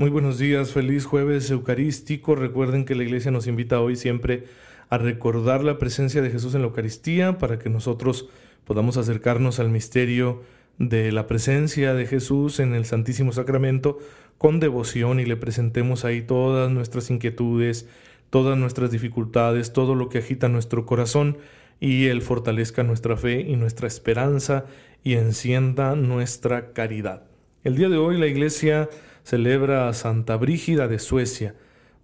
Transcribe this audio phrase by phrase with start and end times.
[0.00, 2.34] Muy buenos días, feliz jueves eucarístico.
[2.34, 4.44] Recuerden que la iglesia nos invita hoy siempre
[4.88, 8.26] a recordar la presencia de Jesús en la Eucaristía para que nosotros
[8.64, 10.40] podamos acercarnos al misterio
[10.78, 13.98] de la presencia de Jesús en el Santísimo Sacramento
[14.38, 17.86] con devoción y le presentemos ahí todas nuestras inquietudes,
[18.30, 21.36] todas nuestras dificultades, todo lo que agita nuestro corazón
[21.78, 24.64] y Él fortalezca nuestra fe y nuestra esperanza
[25.04, 27.24] y encienda nuestra caridad.
[27.64, 28.88] El día de hoy la iglesia
[29.22, 31.54] celebra a Santa Brígida de Suecia,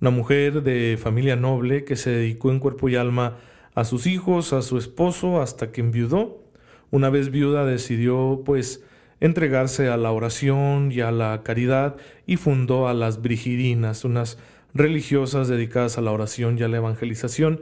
[0.01, 3.39] una mujer de familia noble que se dedicó en cuerpo y alma
[3.75, 6.43] a sus hijos, a su esposo, hasta que enviudó.
[6.91, 8.85] Una vez viuda decidió, pues,
[9.21, 14.39] entregarse a la oración y a la caridad y fundó a las Brigidinas, unas
[14.75, 17.61] religiosas dedicadas a la oración y a la evangelización.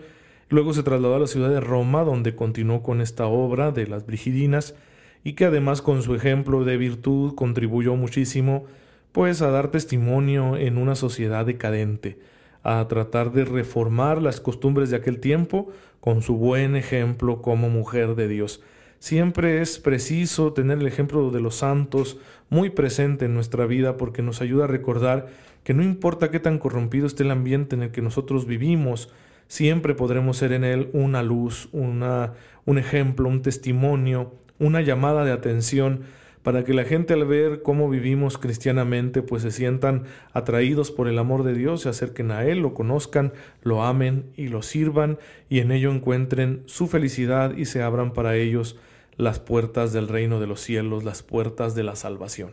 [0.48, 4.06] Luego se trasladó a la ciudad de Roma, donde continuó con esta obra de las
[4.06, 4.74] Brigidinas
[5.22, 8.66] y que además con su ejemplo de virtud contribuyó muchísimo
[9.15, 12.19] pues a dar testimonio en una sociedad decadente,
[12.65, 15.70] a tratar de reformar las costumbres de aquel tiempo
[16.01, 18.61] con su buen ejemplo como mujer de Dios.
[18.98, 22.19] Siempre es preciso tener el ejemplo de los santos
[22.51, 25.29] muy presente en nuestra vida porque nos ayuda a recordar
[25.62, 29.12] que no importa qué tan corrompido esté el ambiente en el que nosotros vivimos,
[29.47, 32.33] siempre podremos ser en él una luz, una,
[32.65, 36.01] un ejemplo, un testimonio, una llamada de atención
[36.45, 41.19] para que la gente al ver cómo vivimos cristianamente, pues se sientan atraídos por el
[41.19, 43.33] amor de Dios, se acerquen a Él, lo conozcan,
[43.63, 45.18] lo amen y lo sirvan,
[45.48, 48.79] y en ello encuentren su felicidad y se abran para ellos
[49.17, 52.52] las puertas del reino de los cielos, las puertas de la salvación.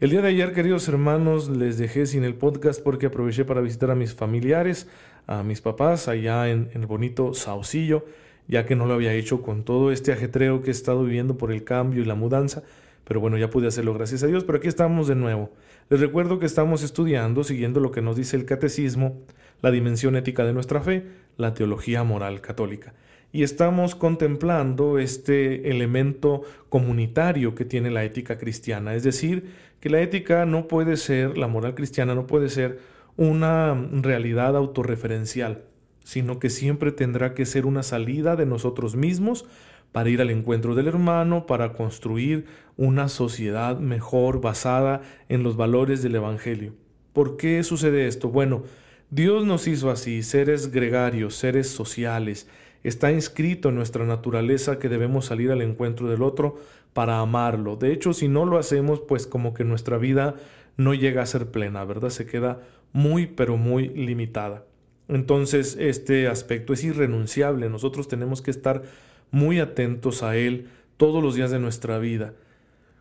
[0.00, 3.92] El día de ayer, queridos hermanos, les dejé sin el podcast porque aproveché para visitar
[3.92, 4.88] a mis familiares,
[5.28, 8.04] a mis papás allá en, el bonito Saucillo,
[8.48, 11.52] ya que no lo había hecho con todo este ajetreo que he estado viviendo por
[11.52, 12.64] el cambio y la mudanza.
[13.06, 14.42] Pero bueno, ya pude hacerlo, gracias a Dios.
[14.42, 15.52] Pero aquí estamos de nuevo.
[15.88, 19.22] Les recuerdo que estamos estudiando, siguiendo lo que nos dice el catecismo,
[19.62, 21.06] la dimensión ética de nuestra fe,
[21.36, 22.94] la teología moral católica.
[23.30, 28.96] Y estamos contemplando este elemento comunitario que tiene la ética cristiana.
[28.96, 32.80] Es decir, que la ética no puede ser, la moral cristiana no puede ser
[33.16, 35.62] una realidad autorreferencial,
[36.02, 39.46] sino que siempre tendrá que ser una salida de nosotros mismos
[39.92, 46.02] para ir al encuentro del hermano, para construir una sociedad mejor basada en los valores
[46.02, 46.74] del Evangelio.
[47.12, 48.28] ¿Por qué sucede esto?
[48.28, 48.64] Bueno,
[49.10, 52.48] Dios nos hizo así, seres gregarios, seres sociales.
[52.82, 56.56] Está inscrito en nuestra naturaleza que debemos salir al encuentro del otro
[56.92, 57.76] para amarlo.
[57.76, 60.34] De hecho, si no lo hacemos, pues como que nuestra vida
[60.76, 62.10] no llega a ser plena, ¿verdad?
[62.10, 62.60] Se queda
[62.92, 64.64] muy, pero muy limitada.
[65.08, 67.68] Entonces, este aspecto es irrenunciable.
[67.68, 68.82] Nosotros tenemos que estar
[69.30, 72.34] muy atentos a Él todos los días de nuestra vida.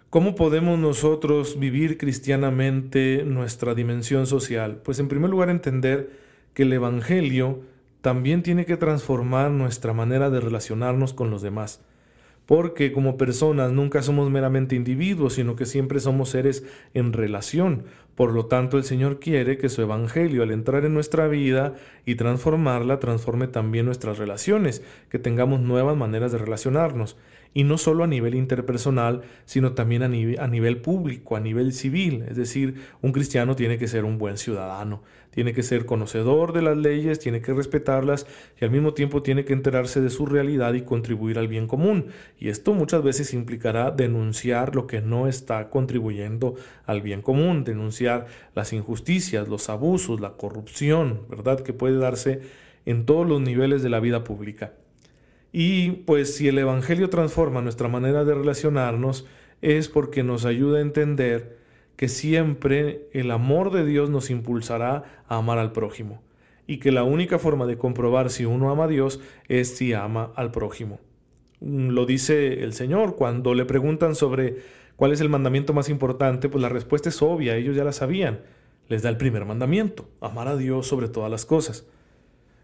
[0.10, 4.78] ¿Cómo podemos nosotros vivir cristianamente nuestra dimensión social?
[4.84, 6.12] Pues en primer lugar entender
[6.54, 7.62] que el Evangelio
[8.02, 11.82] también tiene que transformar nuestra manera de relacionarnos con los demás
[12.46, 16.64] porque como personas nunca somos meramente individuos, sino que siempre somos seres
[16.94, 17.84] en relación.
[18.16, 21.74] Por lo tanto, el Señor quiere que su Evangelio, al entrar en nuestra vida
[22.06, 27.18] y transformarla, transforme también nuestras relaciones, que tengamos nuevas maneras de relacionarnos
[27.54, 32.26] y no solo a nivel interpersonal, sino también a, a, nivel público, a nivel civil.
[32.30, 35.04] Es decir, un cristiano tiene que ser un buen ciudadano,
[35.36, 38.26] tiene que ser conocedor de las leyes, tiene que respetarlas
[38.60, 42.08] y al mismo tiempo tiene que enterarse de su realidad y contribuir al bien común.
[42.40, 46.56] Y esto muchas veces implicará denunciar lo que no está contribuyendo
[46.86, 51.60] al bien común, denunciar las injusticias, los abusos, la corrupción, ¿verdad?
[51.60, 52.40] Que puede darse
[52.86, 54.74] en todos los niveles de la vida pública.
[55.52, 59.26] Y pues si el Evangelio transforma nuestra manera de relacionarnos,
[59.62, 61.58] es porque nos ayuda a entender
[61.96, 66.22] que siempre el amor de Dios nos impulsará a amar al prójimo
[66.68, 70.32] y que la única forma de comprobar si uno ama a Dios es si ama
[70.36, 71.00] al prójimo.
[71.62, 74.58] Mm, lo dice el Señor cuando le preguntan sobre
[74.96, 78.42] cuál es el mandamiento más importante, pues la respuesta es obvia, ellos ya la sabían.
[78.88, 81.88] Les da el primer mandamiento, amar a Dios sobre todas las cosas.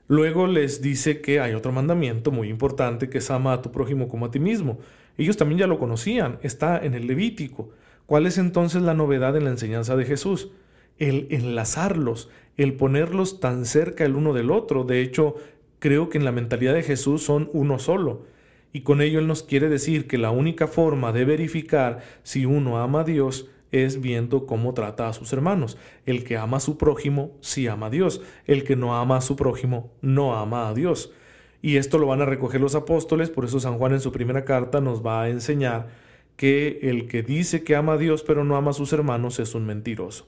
[0.08, 4.08] Luego les dice que hay otro mandamiento muy importante que es ama a tu prójimo
[4.08, 4.78] como a ti mismo.
[5.18, 7.70] Ellos también ya lo conocían, está en el Levítico.
[8.12, 10.50] ¿Cuál es entonces la novedad en la enseñanza de Jesús?
[10.98, 14.84] El enlazarlos, el ponerlos tan cerca el uno del otro.
[14.84, 15.36] De hecho,
[15.80, 18.26] creo que en la mentalidad de Jesús son uno solo.
[18.74, 22.82] Y con ello Él nos quiere decir que la única forma de verificar si uno
[22.82, 25.78] ama a Dios es viendo cómo trata a sus hermanos.
[26.06, 28.22] El que ama a su prójimo sí ama a Dios.
[28.46, 31.14] El que no ama a su prójimo no ama a Dios.
[31.62, 34.44] Y esto lo van a recoger los apóstoles, por eso San Juan en su primera
[34.44, 36.01] carta nos va a enseñar
[36.36, 39.56] que el que dice que ama a Dios pero no ama a sus hermanos es
[39.56, 40.28] un mentiroso.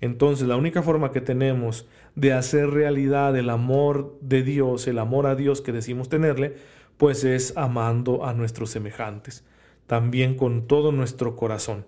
[0.00, 5.26] Entonces la única forma que tenemos de hacer realidad el amor de Dios, el amor
[5.26, 6.56] a Dios que decimos tenerle,
[6.96, 9.44] pues es amando a nuestros semejantes,
[9.86, 11.84] también con todo nuestro corazón.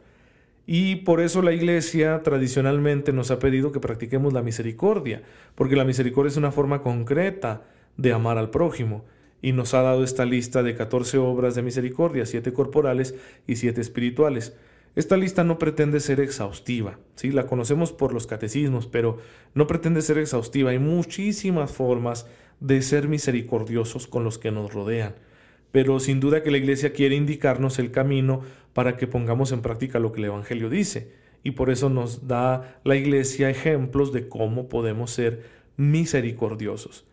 [0.67, 5.23] Y por eso la Iglesia tradicionalmente nos ha pedido que practiquemos la misericordia,
[5.55, 7.65] porque la misericordia es una forma concreta
[7.97, 9.05] de amar al prójimo,
[9.45, 13.15] y nos ha dado esta lista de 14 obras de misericordia, 7 corporales
[13.47, 14.57] y 7 espirituales.
[14.97, 17.31] Esta lista no pretende ser exhaustiva, ¿sí?
[17.31, 19.19] la conocemos por los catecismos, pero
[19.53, 20.71] no pretende ser exhaustiva.
[20.71, 22.27] Hay muchísimas formas
[22.61, 25.15] de ser misericordiosos con los que nos rodean,
[25.73, 28.41] pero sin duda que la Iglesia quiere indicarnos el camino
[28.73, 31.13] para que pongamos en práctica lo que el Evangelio dice,
[31.43, 35.43] y por eso nos da la Iglesia ejemplos de cómo podemos ser
[35.77, 37.05] misericordiosos.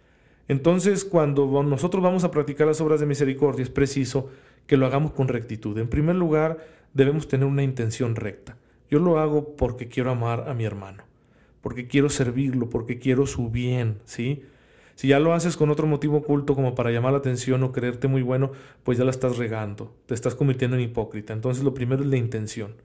[0.51, 4.27] Entonces, cuando nosotros vamos a practicar las obras de misericordia, es preciso
[4.67, 5.77] que lo hagamos con rectitud.
[5.77, 6.57] En primer lugar,
[6.93, 8.57] debemos tener una intención recta.
[8.89, 11.03] Yo lo hago porque quiero amar a mi hermano,
[11.61, 14.43] porque quiero servirlo, porque quiero su bien, ¿sí?
[14.95, 18.09] Si ya lo haces con otro motivo oculto como para llamar la atención o creerte
[18.09, 18.51] muy bueno,
[18.83, 21.31] pues ya la estás regando, te estás convirtiendo en hipócrita.
[21.31, 22.75] Entonces lo primero es la intención.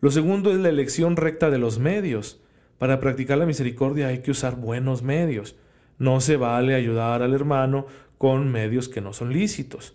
[0.00, 2.40] Lo segundo es la elección recta de los medios.
[2.78, 5.56] Para practicar la misericordia hay que usar buenos medios.
[5.98, 7.86] No se vale ayudar al hermano
[8.18, 9.94] con medios que no son lícitos.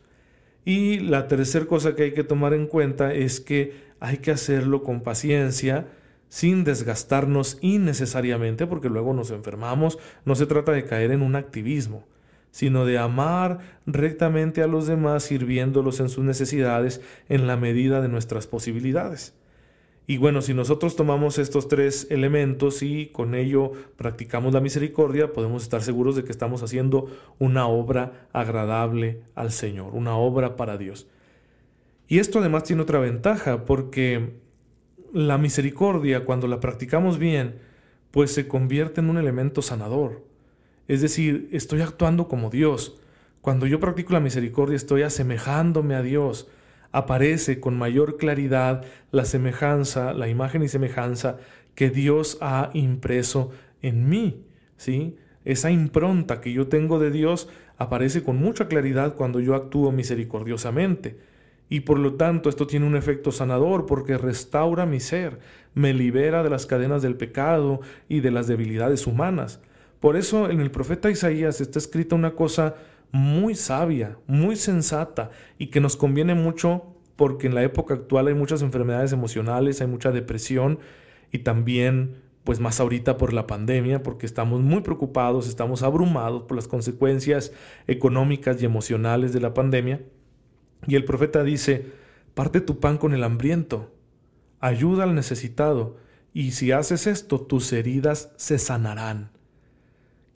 [0.66, 4.84] Y la tercera cosa que hay que tomar en cuenta es que hay que hacerlo
[4.84, 5.88] con paciencia,
[6.30, 9.98] sin desgastarnos innecesariamente, porque luego nos enfermamos.
[10.26, 12.06] No se trata de caer en un activismo,
[12.52, 18.08] sino de amar rectamente a los demás, sirviéndolos en sus necesidades en la medida de
[18.08, 19.34] nuestras posibilidades.
[20.08, 25.64] Y bueno, si nosotros tomamos estos tres elementos y con ello practicamos la misericordia, podemos
[25.64, 27.08] estar seguros de que estamos haciendo
[27.40, 31.08] una obra agradable al Señor, una obra para Dios.
[32.08, 34.34] Y esto además tiene otra ventaja, porque
[35.14, 37.60] la misericordia, cuando la practicamos bien,
[38.12, 40.26] pues se convierte en un elemento sanador.
[40.88, 43.00] Es decir, estoy actuando como Dios.
[43.40, 46.50] Cuando yo practico la misericordia, estoy asemejándome a Dios
[46.92, 51.38] aparece con mayor claridad la semejanza, la imagen y semejanza
[51.76, 53.52] que Dios ha impreso
[53.82, 54.46] en mí,
[54.78, 55.18] ¿sí?
[55.46, 61.18] Esa impronta que yo tengo de Dios aparece con mucha claridad cuando yo actúo misericordiosamente.
[61.68, 65.40] Y por lo tanto esto tiene un efecto sanador porque restaura mi ser,
[65.74, 67.80] me libera de las cadenas del pecado
[68.10, 69.62] y de las debilidades humanas.
[70.00, 72.76] Por eso en el profeta Isaías está escrita una cosa
[73.12, 78.34] muy sabia, muy sensata y que nos conviene mucho porque en la época actual hay
[78.34, 80.80] muchas enfermedades emocionales, hay mucha depresión
[81.32, 86.56] y también pues más ahorita por la pandemia, porque estamos muy preocupados, estamos abrumados por
[86.56, 87.52] las consecuencias
[87.88, 90.02] económicas y emocionales de la pandemia.
[90.88, 91.92] Y el profeta dice,
[92.34, 93.94] parte tu pan con el hambriento,
[94.60, 95.98] ayuda al necesitado,
[96.34, 99.30] y si haces esto, tus heridas se sanarán.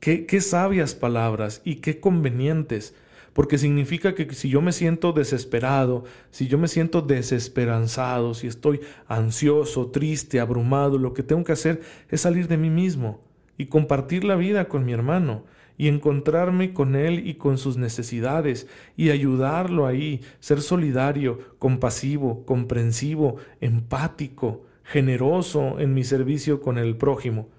[0.06, 2.94] Qué, sabias palabras y qué convenientes,
[3.34, 8.82] porque significa que si yo me siento desesperado, si yo me siento desesperanzado, si estoy
[9.08, 11.82] ansioso, triste, abrumado, lo que tengo que hacer
[12.12, 13.24] es salir de mí mismo
[13.58, 15.44] y compartir la vida con mi hermano
[15.76, 23.38] y encontrarme con él y con sus necesidades y ayudarlo ahí, ser solidario, compasivo, comprensivo,
[23.60, 27.50] empático, generoso en mi servicio con el prójimo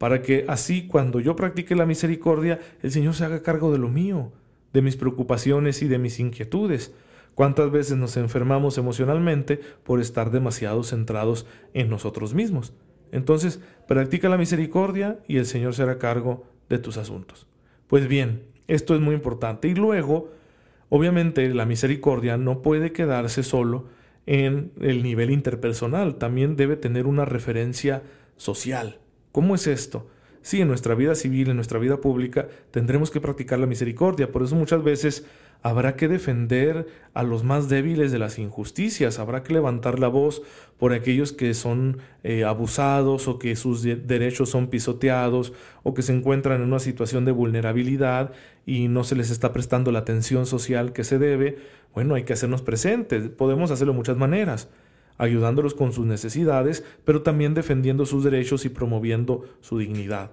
[0.00, 3.90] para que así cuando yo practique la misericordia, el Señor se haga cargo de lo
[3.90, 4.32] mío,
[4.72, 6.94] de mis preocupaciones y de mis inquietudes.
[7.34, 12.72] ¿Cuántas veces nos enfermamos emocionalmente por estar demasiado centrados en nosotros mismos?
[13.12, 17.46] Entonces, practica la misericordia y el Señor se hará cargo de tus asuntos.
[17.86, 19.68] Pues bien, esto es muy importante.
[19.68, 20.30] Y luego,
[20.88, 23.88] obviamente, la misericordia no puede quedarse solo
[24.24, 28.02] en el nivel interpersonal, también debe tener una referencia
[28.38, 28.98] social.
[29.32, 30.08] ¿Cómo es esto?
[30.42, 34.32] Sí, en nuestra vida civil, en nuestra vida pública, tendremos que practicar la misericordia.
[34.32, 35.26] Por eso muchas veces
[35.62, 40.40] habrá que defender a los más débiles de las injusticias, habrá que levantar la voz
[40.78, 46.14] por aquellos que son eh, abusados o que sus derechos son pisoteados o que se
[46.14, 48.32] encuentran en una situación de vulnerabilidad
[48.64, 51.58] y no se les está prestando la atención social que se debe.
[51.94, 54.70] Bueno, hay que hacernos presentes, podemos hacerlo de muchas maneras
[55.20, 60.30] ayudándolos con sus necesidades, pero también defendiendo sus derechos y promoviendo su dignidad.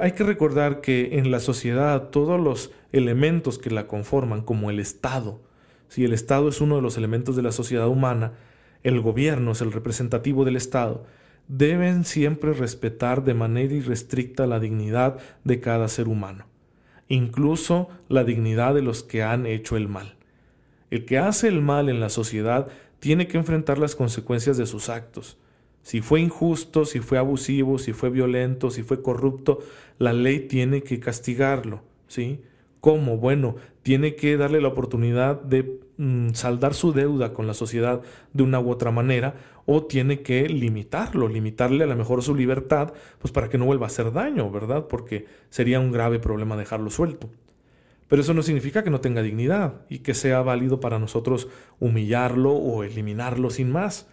[0.00, 4.78] Hay que recordar que en la sociedad todos los elementos que la conforman, como el
[4.78, 5.40] Estado,
[5.88, 8.34] si el Estado es uno de los elementos de la sociedad humana,
[8.84, 11.04] el gobierno es el representativo del Estado,
[11.48, 16.46] deben siempre respetar de manera irrestricta la dignidad de cada ser humano,
[17.08, 20.14] incluso la dignidad de los que han hecho el mal.
[20.90, 22.68] El que hace el mal en la sociedad
[23.06, 25.38] tiene que enfrentar las consecuencias de sus actos.
[25.82, 29.60] Si fue injusto, si fue abusivo, si fue violento, si fue corrupto,
[30.00, 32.40] la ley tiene que castigarlo, ¿sí?
[32.80, 33.16] ¿Cómo?
[33.16, 38.42] Bueno, tiene que darle la oportunidad de mm, saldar su deuda con la sociedad de
[38.42, 39.36] una u otra manera
[39.66, 43.86] o tiene que limitarlo, limitarle a lo mejor su libertad, pues para que no vuelva
[43.86, 44.88] a hacer daño, ¿verdad?
[44.88, 47.30] Porque sería un grave problema dejarlo suelto.
[48.08, 51.48] Pero eso no significa que no tenga dignidad y que sea válido para nosotros
[51.80, 54.08] humillarlo o eliminarlo sin más.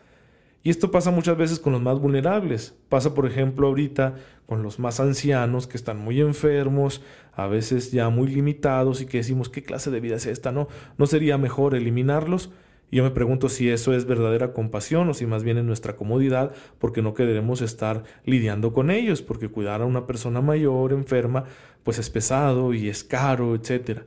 [0.64, 2.76] Y esto pasa muchas veces con los más vulnerables.
[2.88, 7.02] Pasa, por ejemplo, ahorita con los más ancianos que están muy enfermos,
[7.34, 10.52] a veces ya muy limitados y que decimos, ¿qué clase de vida es esta?
[10.52, 12.50] ¿No, ¿No sería mejor eliminarlos?
[12.94, 15.96] Y yo me pregunto si eso es verdadera compasión o si más bien es nuestra
[15.96, 21.46] comodidad, porque no queremos estar lidiando con ellos, porque cuidar a una persona mayor, enferma,
[21.82, 24.02] pues es pesado y es caro, etc.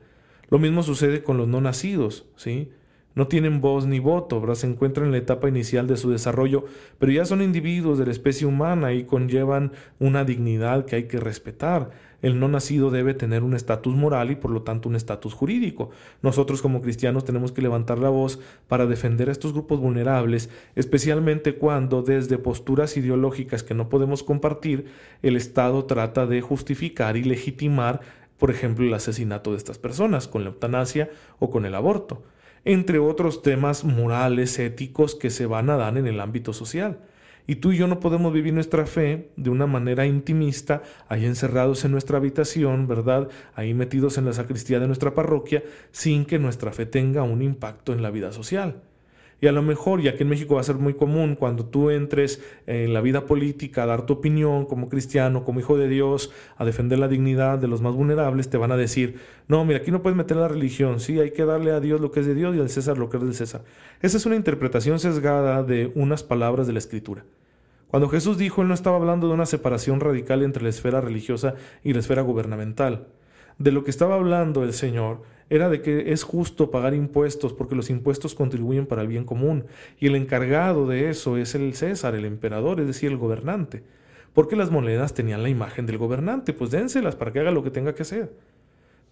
[0.51, 2.71] Lo mismo sucede con los no nacidos, ¿sí?
[3.17, 4.55] no tienen voz ni voto, ¿verdad?
[4.55, 6.67] se encuentran en la etapa inicial de su desarrollo,
[7.01, 11.19] pero ya son individuos de la especie humana y conllevan una dignidad que hay que
[11.19, 11.91] respetar.
[12.23, 15.91] El no nacido debe tener un estatus moral y por lo tanto un estatus jurídico.
[16.23, 21.57] Nosotros como cristianos tenemos que levantar la voz para defender a estos grupos vulnerables, especialmente
[21.57, 24.87] cuando desde posturas ideológicas que no podemos compartir,
[25.23, 28.01] el Estado trata de justificar y legitimar,
[28.39, 32.23] por ejemplo, el asesinato de estas personas con la eutanasia o con el aborto
[32.67, 36.99] entre otros temas morales, éticos que se van a dar en el ámbito social.
[37.47, 41.85] Y tú y yo no podemos vivir nuestra fe de una manera intimista, ahí encerrados
[41.85, 43.29] en nuestra habitación, ¿verdad?
[43.55, 45.63] Ahí metidos en la sacristía de nuestra parroquia,
[45.93, 48.83] sin que nuestra fe tenga un impacto en la vida social.
[49.41, 51.91] Y a lo mejor, ya que en México va a ser muy común, cuando tú
[51.91, 56.33] entres en la vida política a dar tu opinión como cristiano, como hijo de Dios,
[56.57, 59.17] a defender la dignidad de los más vulnerables, te van a decir,
[59.47, 62.11] no, mira, aquí no puedes meter la religión, sí, hay que darle a Dios lo
[62.13, 63.63] que es de Dios y al César lo que es del César.
[64.01, 67.25] Esa es una interpretación sesgada de unas palabras de la Escritura.
[67.89, 71.55] Cuando Jesús dijo, él no estaba hablando de una separación radical entre la esfera religiosa
[71.85, 73.07] y la esfera gubernamental.
[73.59, 77.75] De lo que estaba hablando el Señor era de que es justo pagar impuestos porque
[77.75, 79.65] los impuestos contribuyen para el bien común
[79.99, 83.83] y el encargado de eso es el César, el emperador, es decir, el gobernante.
[84.35, 87.71] Porque las monedas tenían la imagen del gobernante, pues dénselas para que haga lo que
[87.71, 88.33] tenga que hacer.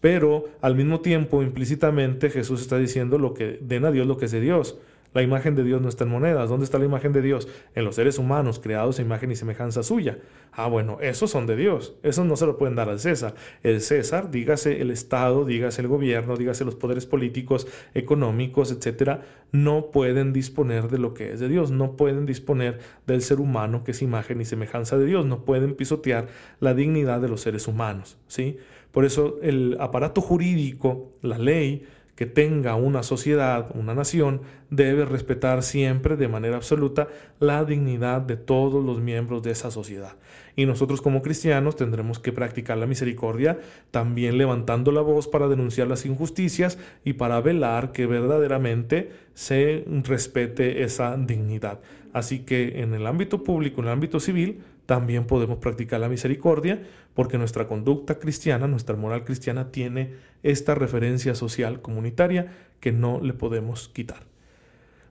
[0.00, 4.26] Pero al mismo tiempo, implícitamente, Jesús está diciendo lo que den a Dios lo que
[4.26, 4.76] es de Dios.
[5.14, 6.48] La imagen de Dios no está en monedas.
[6.48, 7.46] ¿Dónde está la imagen de Dios?
[7.76, 10.18] En los seres humanos, creados a imagen y semejanza suya.
[10.50, 11.94] Ah, bueno, esos son de Dios.
[12.02, 13.36] Esos no se lo pueden dar al César.
[13.62, 19.92] El César, dígase el Estado, dígase el gobierno, dígase los poderes políticos, económicos, etcétera, no
[19.92, 21.70] pueden disponer de lo que es de Dios.
[21.70, 25.24] No pueden disponer del ser humano que es imagen y semejanza de Dios.
[25.26, 26.26] No pueden pisotear
[26.58, 28.18] la dignidad de los seres humanos.
[28.26, 28.58] ¿sí?
[28.90, 35.62] Por eso el aparato jurídico, la ley, que tenga una sociedad, una nación, debe respetar
[35.62, 37.08] siempre de manera absoluta
[37.40, 40.16] la dignidad de todos los miembros de esa sociedad.
[40.56, 43.58] Y nosotros como cristianos tendremos que practicar la misericordia,
[43.90, 50.84] también levantando la voz para denunciar las injusticias y para velar que verdaderamente se respete
[50.84, 51.80] esa dignidad.
[52.12, 56.82] Así que en el ámbito público, en el ámbito civil, también podemos practicar la misericordia
[57.14, 63.32] porque nuestra conducta cristiana, nuestra moral cristiana tiene esta referencia social comunitaria que no le
[63.32, 64.24] podemos quitar.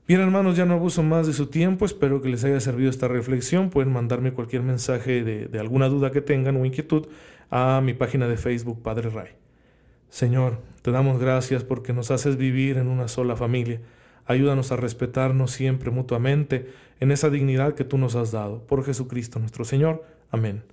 [0.07, 3.07] Bien hermanos, ya no abuso más de su tiempo, espero que les haya servido esta
[3.07, 7.07] reflexión, pueden mandarme cualquier mensaje de, de alguna duda que tengan o inquietud
[7.49, 9.29] a mi página de Facebook Padre Ray.
[10.09, 13.79] Señor, te damos gracias porque nos haces vivir en una sola familia.
[14.25, 16.67] Ayúdanos a respetarnos siempre mutuamente
[16.99, 18.65] en esa dignidad que tú nos has dado.
[18.65, 20.03] Por Jesucristo nuestro Señor.
[20.31, 20.63] Amén.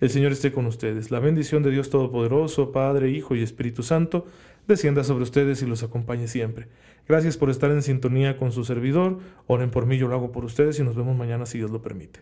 [0.00, 1.10] El Señor esté con ustedes.
[1.10, 4.26] La bendición de Dios Todopoderoso, Padre, Hijo y Espíritu Santo,
[4.66, 6.68] descienda sobre ustedes y los acompañe siempre.
[7.06, 9.18] Gracias por estar en sintonía con su servidor.
[9.46, 11.82] Oren por mí, yo lo hago por ustedes y nos vemos mañana si Dios lo
[11.82, 12.20] permite.